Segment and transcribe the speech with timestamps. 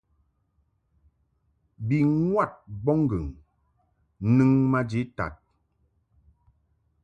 [1.87, 1.97] Bi
[2.29, 3.25] ŋwad mbɔbŋgɨŋ
[4.35, 5.33] nɨŋ maji tad.